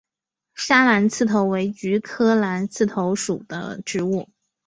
[0.55, 4.31] 砂蓝刺头为菊科蓝刺头属的植物。